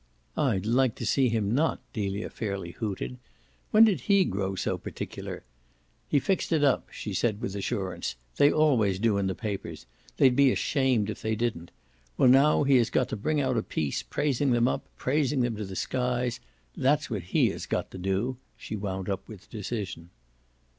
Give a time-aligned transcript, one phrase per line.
[0.35, 3.19] "I'd like to see him not!" Delia fairly hooted.
[3.69, 5.43] "When did he grow so particular?
[6.09, 8.15] He fixed it up," she said with assurance.
[8.37, 9.85] "They always do in the papers
[10.17, 11.69] they'd be ashamed if they didn't.
[12.17, 15.55] Well now he has got to bring out a piece praising them up praising them
[15.57, 16.39] to the skies:
[16.75, 20.09] that's what he has got to do!" she wound up with decision.